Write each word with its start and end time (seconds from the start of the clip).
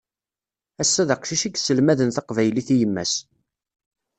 Ass-a 0.81 1.03
d 1.07 1.09
aqcic 1.15 1.43
i 1.45 1.49
isselmaden 1.59 2.09
taqbaylit 2.15 2.69
i 2.75 2.75
yemma-s. 2.79 3.13